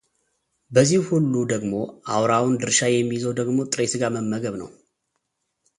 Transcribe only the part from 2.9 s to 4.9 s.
የሚይዘው ደግሞ ጥሬ ሥጋ መመገብ ነው።